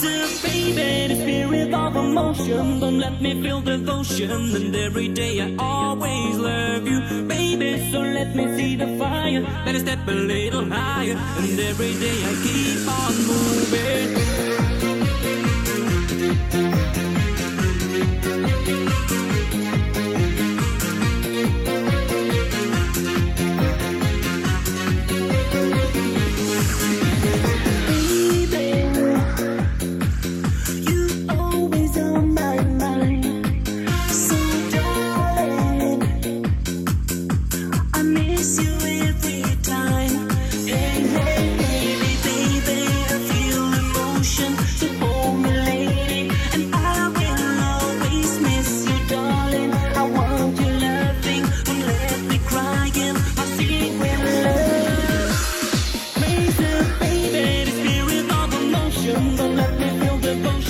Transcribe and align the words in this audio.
Baby, 0.00 1.08
the 1.08 1.16
spirit 1.22 1.74
of 1.74 1.96
emotion. 1.96 2.78
Don't 2.78 3.00
let 3.00 3.20
me 3.20 3.42
feel 3.42 3.60
devotion. 3.60 4.30
And 4.30 4.76
every 4.76 5.08
day 5.08 5.40
I 5.40 5.56
always 5.58 6.36
love 6.36 6.86
you, 6.86 7.00
baby. 7.26 7.90
So 7.90 7.98
let 7.98 8.36
me 8.36 8.44
see 8.56 8.76
the 8.76 8.96
fire. 8.96 9.42
Better 9.64 9.80
step 9.80 9.98
a 10.06 10.12
little 10.12 10.66
higher. 10.66 11.16
And 11.38 11.58
every 11.58 11.94
day 11.94 12.22
I 12.24 12.32
keep 12.44 12.88
on 12.88 13.14
moving. 13.26 13.87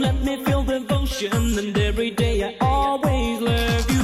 let 0.00 0.22
me 0.22 0.36
feel 0.44 0.62
devotion. 0.62 1.32
And 1.58 1.76
every 1.78 2.10
day 2.10 2.42
I 2.44 2.56
always 2.60 3.40
love 3.40 3.90
you. 3.90 3.95